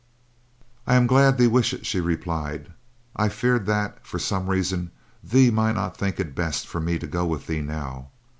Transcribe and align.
"I 0.87 0.95
am 0.95 1.05
glad 1.05 1.37
thee 1.37 1.45
wish 1.45 1.73
it," 1.75 1.85
she 1.85 1.99
replied. 1.99 2.73
"I 3.15 3.29
feared 3.29 3.67
that, 3.67 4.03
for 4.03 4.17
some 4.17 4.49
reason, 4.49 4.89
thee 5.23 5.51
might 5.51 5.73
not 5.75 5.95
think 5.95 6.19
it 6.19 6.33
best 6.33 6.65
for 6.65 6.81
me 6.81 6.97
to 6.97 7.05
go 7.05 7.23
with 7.27 7.45
thee 7.45 7.61
now. 7.61 8.09